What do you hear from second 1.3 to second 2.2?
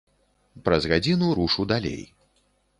рушу далей.